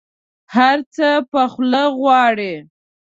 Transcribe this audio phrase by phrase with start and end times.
[0.55, 2.53] هر څه په خوله غواړي.